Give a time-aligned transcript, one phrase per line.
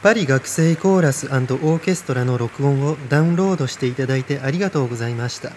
[0.00, 5.50] パリ学生コーラスオーケストラの録音をダウンロードしていただいてありがとうございました。